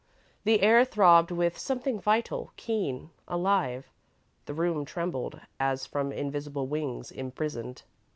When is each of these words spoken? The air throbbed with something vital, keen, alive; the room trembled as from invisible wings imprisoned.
The 0.45 0.61
air 0.63 0.83
throbbed 0.83 1.29
with 1.29 1.59
something 1.59 1.99
vital, 1.99 2.53
keen, 2.57 3.11
alive; 3.27 3.91
the 4.47 4.53
room 4.55 4.83
trembled 4.83 5.39
as 5.59 5.85
from 5.85 6.11
invisible 6.11 6.65
wings 6.65 7.11
imprisoned. 7.11 7.83